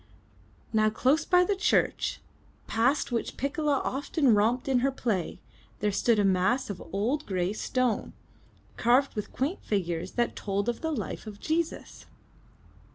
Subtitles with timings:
[0.73, 2.21] Now close by the church,
[2.65, 5.37] past which Piccola often romped in her play,
[5.79, 8.13] there stood a mass of old gray stone,
[8.77, 12.07] carved with qaint figures that told of the life of Jesus.